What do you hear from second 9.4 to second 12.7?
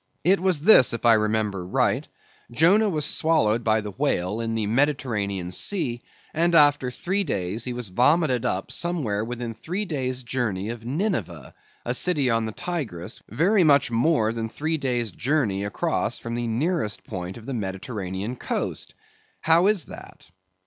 three days' journey of Nineveh, a city on the